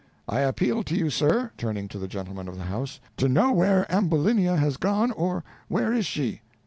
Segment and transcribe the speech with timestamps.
[0.27, 3.85] I appeal to you, sir," turning to the gentleman of the house, "to know where
[3.93, 6.41] Ambulinia has gone, or where is she?"